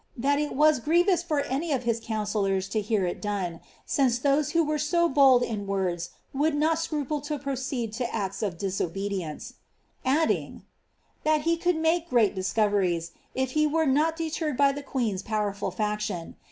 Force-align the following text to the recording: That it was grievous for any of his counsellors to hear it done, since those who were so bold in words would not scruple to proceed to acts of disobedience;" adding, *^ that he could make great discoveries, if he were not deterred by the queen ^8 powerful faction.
That 0.17 0.39
it 0.39 0.55
was 0.55 0.79
grievous 0.79 1.21
for 1.21 1.41
any 1.41 1.71
of 1.71 1.83
his 1.83 1.99
counsellors 1.99 2.67
to 2.69 2.81
hear 2.81 3.05
it 3.05 3.21
done, 3.21 3.61
since 3.85 4.17
those 4.17 4.49
who 4.53 4.63
were 4.63 4.79
so 4.79 5.07
bold 5.07 5.43
in 5.43 5.67
words 5.67 6.09
would 6.33 6.55
not 6.55 6.79
scruple 6.79 7.21
to 7.21 7.37
proceed 7.37 7.93
to 7.93 8.11
acts 8.11 8.41
of 8.41 8.57
disobedience;" 8.57 9.53
adding, 10.03 10.63
*^ 11.23 11.23
that 11.23 11.41
he 11.41 11.55
could 11.55 11.75
make 11.75 12.09
great 12.09 12.33
discoveries, 12.33 13.11
if 13.35 13.51
he 13.51 13.67
were 13.67 13.85
not 13.85 14.15
deterred 14.15 14.57
by 14.57 14.71
the 14.71 14.81
queen 14.81 15.17
^8 15.17 15.23
powerful 15.25 15.69
faction. 15.69 16.35